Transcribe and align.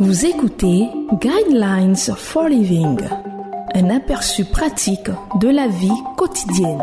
Vous 0.00 0.24
écoutez 0.26 0.88
Guidelines 1.20 1.96
for 1.96 2.48
Living, 2.48 3.00
un 3.74 3.90
aperçu 3.90 4.44
pratique 4.44 5.10
de 5.40 5.48
la 5.48 5.66
vie 5.66 5.90
quotidienne. 6.16 6.80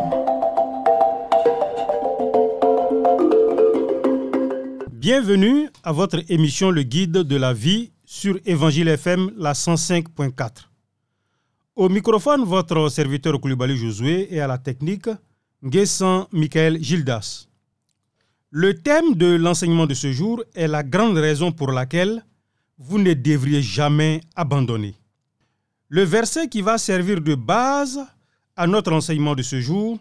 Bienvenue 4.91 5.69
à 5.81 5.93
votre 5.93 6.29
émission 6.29 6.71
Le 6.71 6.83
Guide 6.83 7.19
de 7.19 7.35
la 7.37 7.53
vie 7.53 7.93
sur 8.03 8.37
Évangile 8.45 8.89
FM, 8.89 9.31
la 9.37 9.53
105.4. 9.53 10.67
Au 11.77 11.87
microphone, 11.87 12.43
votre 12.43 12.89
serviteur 12.89 13.39
Koulibaly 13.39 13.77
Josué 13.77 14.27
et 14.35 14.41
à 14.41 14.47
la 14.47 14.57
technique, 14.57 15.07
Nguessan 15.63 16.27
Michael 16.33 16.83
Gildas. 16.83 17.47
Le 18.51 18.73
thème 18.73 19.15
de 19.15 19.35
l'enseignement 19.37 19.85
de 19.85 19.93
ce 19.93 20.11
jour 20.11 20.43
est 20.53 20.67
la 20.67 20.83
grande 20.83 21.17
raison 21.17 21.53
pour 21.53 21.71
laquelle 21.71 22.25
vous 22.77 22.99
ne 22.99 23.13
devriez 23.13 23.61
jamais 23.61 24.21
abandonner. 24.35 24.95
Le 25.87 26.03
verset 26.03 26.49
qui 26.49 26.61
va 26.61 26.77
servir 26.77 27.21
de 27.21 27.35
base 27.35 27.99
à 28.55 28.67
notre 28.67 28.91
enseignement 28.91 29.35
de 29.35 29.43
ce 29.43 29.61
jour 29.61 29.99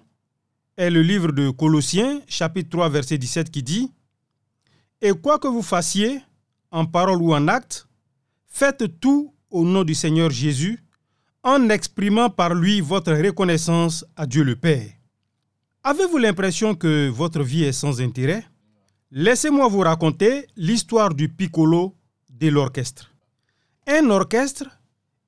est 0.77 0.91
le 0.91 1.02
livre 1.02 1.30
de 1.30 1.51
Colossiens, 1.51 2.20
chapitre 2.27 2.70
3, 2.70 2.88
verset 2.88 3.18
17, 3.18 3.51
qui 3.51 3.62
dit 3.62 3.92
Et 5.01 5.12
quoi 5.12 5.38
que 5.38 5.46
vous 5.46 5.62
fassiez, 5.62 6.20
en 6.70 6.84
parole 6.84 7.23
ou 7.23 7.32
en 7.32 7.46
acte, 7.46 7.87
faites 8.48 8.98
tout 8.98 9.32
au 9.51 9.65
nom 9.65 9.84
du 9.84 9.95
Seigneur 9.95 10.30
Jésus, 10.30 10.82
en 11.45 11.68
exprimant 11.68 12.30
par 12.30 12.54
lui 12.54 12.80
votre 12.80 13.12
reconnaissance 13.12 14.04
à 14.16 14.27
Dieu 14.27 14.43
le 14.43 14.56
Père. 14.56 14.91
Avez-vous 15.84 16.16
l'impression 16.16 16.74
que 16.74 17.09
votre 17.09 17.43
vie 17.43 17.65
est 17.65 17.73
sans 17.73 18.01
intérêt? 18.01 18.45
Laissez-moi 19.10 19.68
vous 19.68 19.80
raconter 19.80 20.46
l'histoire 20.57 21.15
du 21.15 21.29
piccolo 21.29 21.95
de 22.38 22.49
l'orchestre. 22.49 23.10
Un 23.87 24.10
orchestre 24.10 24.66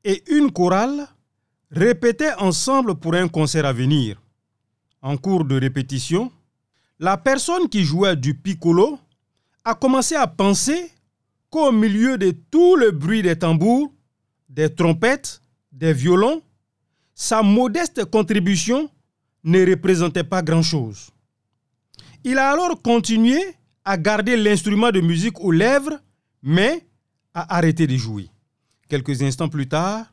et 0.04 0.22
une 0.28 0.50
chorale 0.50 1.06
répétaient 1.70 2.34
ensemble 2.34 2.96
pour 2.96 3.14
un 3.14 3.28
concert 3.28 3.66
à 3.66 3.72
venir. 3.72 4.20
En 5.02 5.16
cours 5.16 5.44
de 5.44 5.58
répétition, 5.58 6.32
la 6.98 7.16
personne 7.16 7.68
qui 7.68 7.84
jouait 7.84 8.16
du 8.16 8.34
piccolo 8.34 8.98
a 9.64 9.74
commencé 9.74 10.14
à 10.14 10.26
penser 10.26 10.90
qu'au 11.50 11.70
milieu 11.70 12.18
de 12.18 12.30
tout 12.50 12.76
le 12.76 12.90
bruit 12.90 13.22
des 13.22 13.36
tambours, 13.36 13.92
des 14.48 14.74
trompettes, 14.74 15.40
des 15.72 15.92
violons, 15.92 16.42
sa 17.14 17.42
modeste 17.42 18.04
contribution 18.06 18.90
ne 19.44 19.64
représentait 19.68 20.24
pas 20.24 20.42
grand-chose. 20.42 21.10
Il 22.24 22.38
a 22.38 22.50
alors 22.50 22.80
continué 22.82 23.40
à 23.84 23.96
garder 23.96 24.36
l'instrument 24.36 24.90
de 24.90 25.00
musique 25.00 25.40
aux 25.40 25.52
lèvres, 25.52 26.00
mais 26.42 26.84
a 27.36 27.56
arrêté 27.56 27.86
de 27.86 27.96
jouer. 27.96 28.30
Quelques 28.88 29.22
instants 29.22 29.50
plus 29.50 29.68
tard, 29.68 30.06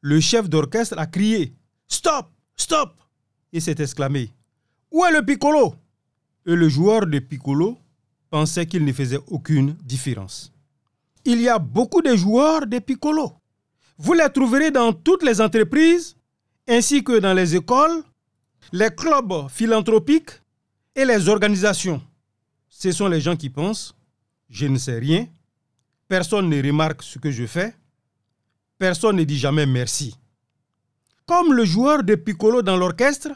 le 0.00 0.20
chef 0.20 0.48
d'orchestre 0.48 0.94
a 0.98 1.06
crié 1.06 1.52
Stop 1.88 2.30
Stop 2.56 2.92
et 3.52 3.58
s'est 3.58 3.80
exclamé 3.80 4.30
Où 4.92 5.04
est 5.04 5.10
le 5.10 5.24
piccolo? 5.24 5.74
Et 6.46 6.54
le 6.54 6.68
joueur 6.68 7.06
de 7.06 7.18
piccolo 7.18 7.76
pensait 8.30 8.66
qu'il 8.66 8.84
ne 8.84 8.92
faisait 8.92 9.18
aucune 9.26 9.72
différence. 9.82 10.52
Il 11.24 11.40
y 11.40 11.48
a 11.48 11.58
beaucoup 11.58 12.02
de 12.02 12.14
joueurs 12.14 12.66
de 12.66 12.78
piccolo. 12.78 13.32
Vous 13.98 14.12
les 14.12 14.30
trouverez 14.30 14.70
dans 14.70 14.92
toutes 14.92 15.24
les 15.24 15.40
entreprises, 15.40 16.16
ainsi 16.68 17.02
que 17.02 17.18
dans 17.18 17.34
les 17.34 17.56
écoles, 17.56 18.04
les 18.72 18.90
clubs 18.90 19.48
philanthropiques 19.48 20.30
et 20.94 21.04
les 21.04 21.28
organisations. 21.28 22.00
Ce 22.68 22.92
sont 22.92 23.08
les 23.08 23.20
gens 23.20 23.36
qui 23.36 23.50
pensent 23.50 23.94
Je 24.48 24.66
ne 24.66 24.78
sais 24.78 24.98
rien, 24.98 25.26
Personne 26.10 26.48
ne 26.48 26.60
remarque 26.60 27.04
ce 27.04 27.20
que 27.20 27.30
je 27.30 27.46
fais. 27.46 27.72
Personne 28.78 29.14
ne 29.14 29.22
dit 29.22 29.38
jamais 29.38 29.64
merci. 29.64 30.16
Comme 31.24 31.54
le 31.54 31.64
joueur 31.64 32.02
de 32.02 32.16
piccolo 32.16 32.62
dans 32.62 32.76
l'orchestre, 32.76 33.30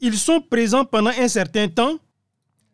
ils 0.00 0.18
sont 0.18 0.42
présents 0.42 0.84
pendant 0.84 1.12
un 1.18 1.28
certain 1.28 1.68
temps, 1.68 1.96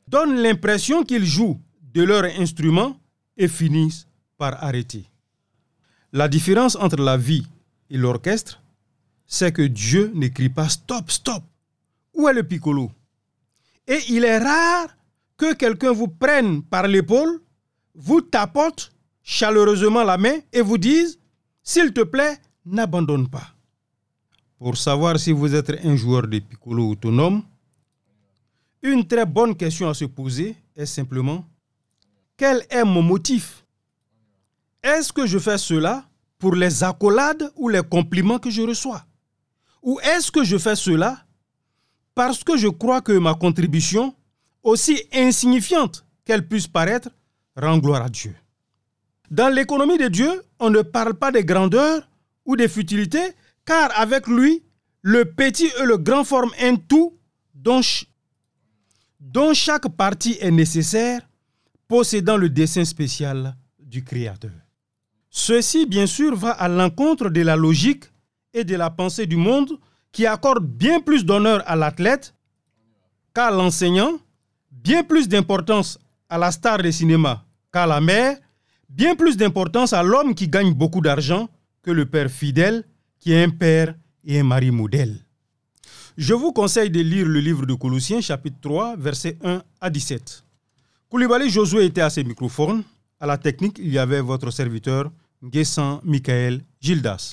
donnent 0.09 0.43
l'impression 0.43 1.05
qu'ils 1.05 1.25
jouent 1.25 1.61
de 1.95 2.03
leur 2.03 2.25
instrument 2.25 2.99
et 3.37 3.47
finissent 3.47 4.09
par 4.37 4.65
arrêter. 4.65 5.05
La 6.13 6.27
différence 6.27 6.75
entre 6.75 7.01
la 7.01 7.17
vie 7.17 7.47
et 7.89 7.99
l'orchestre, 7.99 8.61
c'est 9.29 9.53
que 9.53 9.63
Dieu 9.63 10.11
n'écrit 10.13 10.49
pas 10.49 10.69
stop, 10.69 11.09
stop. 11.09 11.45
Où 12.15 12.27
est 12.27 12.35
le 12.35 12.43
piccolo? 12.43 12.91
Et 13.87 14.01
il 14.09 14.25
est 14.25 14.39
rare 14.39 14.89
que 15.37 15.55
quelqu'un 15.55 15.93
vous 15.93 16.09
prenne 16.09 16.65
par 16.65 16.89
l'épaule, 16.89 17.41
vous 17.95 18.23
tapote 18.23 18.91
chaleureusement 19.27 20.05
la 20.05 20.17
main 20.17 20.39
et 20.53 20.63
vous 20.63 20.79
disent, 20.79 21.19
s'il 21.63 21.93
te 21.93 22.03
plaît, 22.03 22.39
n'abandonne 22.65 23.29
pas. 23.29 23.49
Pour 24.57 24.77
savoir 24.77 25.19
si 25.19 25.33
vous 25.33 25.53
êtes 25.53 25.71
un 25.85 25.97
joueur 25.97 26.29
de 26.29 26.39
piccolo 26.39 26.91
autonome, 26.91 27.43
une 28.83 29.05
très 29.05 29.27
bonne 29.27 29.57
question 29.57 29.89
à 29.89 29.95
se 29.95 30.05
poser 30.05 30.55
est 30.77 30.87
simplement, 30.87 31.45
quel 32.37 32.65
est 32.71 32.85
mon 32.85 33.03
motif? 33.03 33.65
Est-ce 34.81 35.13
que 35.13 35.27
je 35.27 35.41
fais 35.41 35.59
cela 35.59 36.05
pour 36.39 36.55
les 36.55 36.85
accolades 36.85 37.51
ou 37.57 37.69
les 37.69 37.83
compliments 37.83 38.39
que 38.39 38.51
je 38.51 38.63
reçois? 38.63 39.05
Ou 39.83 39.99
est-ce 40.01 40.31
que 40.31 40.45
je 40.45 40.57
fais 40.57 40.77
cela 40.77 41.19
parce 42.15 42.45
que 42.45 42.57
je 42.57 42.69
crois 42.69 43.01
que 43.01 43.13
ma 43.19 43.35
contribution, 43.35 44.15
aussi 44.63 45.03
insignifiante 45.13 46.07
qu'elle 46.25 46.47
puisse 46.47 46.69
paraître, 46.69 47.11
rend 47.57 47.79
gloire 47.79 48.03
à 48.03 48.09
Dieu? 48.09 48.35
Dans 49.31 49.53
l'économie 49.53 49.99
de 49.99 50.09
Dieu, 50.09 50.43
on 50.59 50.71
ne 50.71 50.83
parle 50.83 51.15
pas 51.15 51.33
de 51.33 51.41
grandeur 51.41 52.09
ou 52.45 52.57
de 52.57 52.67
futilité, 52.67 53.21
car 53.65 53.91
avec 53.99 54.27
lui, 54.27 54.63
le 55.03 55.25
petit 55.25 55.71
et 55.81 55.85
le 55.85 55.99
grand 55.99 56.25
forment 56.25 56.53
un 56.61 56.77
tout 56.77 57.19
dont, 57.55 57.81
dont 59.21 59.55
chaque 59.55 59.89
partie 59.97 60.37
est 60.41 60.51
nécessaire, 60.51 61.21
possédant 61.89 62.37
le 62.37 62.49
dessin 62.49 62.85
spécial 62.85 63.57
du 63.79 64.03
Créateur. 64.03 64.53
Ceci, 65.31 65.87
bien 65.87 66.07
sûr, 66.07 66.35
va 66.35 66.51
à 66.51 66.69
l'encontre 66.69 67.29
de 67.29 67.43
la 67.43 67.57
logique 67.57 68.05
et 68.53 68.65
de 68.65 68.75
la 68.75 68.91
pensée 68.91 69.27
du 69.27 69.37
monde 69.37 69.79
qui 70.11 70.27
accorde 70.27 70.65
bien 70.65 71.01
plus 71.01 71.25
d'honneur 71.25 71.63
à 71.67 71.77
l'athlète 71.77 72.35
qu'à 73.35 73.51
l'enseignant, 73.51 74.13
bien 74.71 75.05
plus 75.05 75.29
d'importance 75.29 75.99
à 76.29 76.39
la 76.39 76.51
star 76.51 76.79
de 76.79 76.91
cinéma 76.91 77.45
qu'à 77.73 77.87
la 77.87 78.01
mère, 78.01 78.39
bien 78.89 79.15
plus 79.15 79.37
d'importance 79.37 79.93
à 79.93 80.03
l'homme 80.03 80.35
qui 80.35 80.49
gagne 80.49 80.73
beaucoup 80.73 81.01
d'argent 81.01 81.49
que 81.83 81.91
le 81.91 82.07
père 82.07 82.31
fidèle 82.31 82.85
qui 83.19 83.33
est 83.33 83.43
un 83.43 83.51
père 83.51 83.95
et 84.25 84.41
un 84.41 84.45
mari 84.45 84.71
modèle. 84.71 85.17
Je 86.17 86.35
vous 86.35 86.53
conseille 86.53 86.91
de 86.91 87.01
lire 87.01 87.27
le 87.27 87.41
livre 87.41 87.67
de 87.67 87.75
Colossiens 87.75 88.21
chapitre 88.21 88.57
3 88.61 88.97
versets 88.97 89.37
1 89.45 89.63
à 89.81 89.91
17. 89.91 90.45
Koulibaly 91.11 91.51
Josué 91.51 91.85
était 91.85 92.01
à 92.01 92.11
ses 92.11 92.25
microphones. 92.25 92.83
À 93.21 93.27
la 93.27 93.39
technique, 93.39 93.79
il 93.79 93.93
y 93.93 93.99
avait 93.99 94.21
votre 94.21 94.51
serviteur 94.51 95.11
Guessan 95.43 96.01
Michael 96.05 96.63
Gildas. 96.81 97.33